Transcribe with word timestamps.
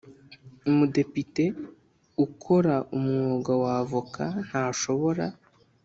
Umudepite 0.69 1.43
ukora 2.25 2.75
umwuga 2.97 3.51
wa 3.61 3.73
Avoka 3.83 4.23
ntashobora 4.47 5.25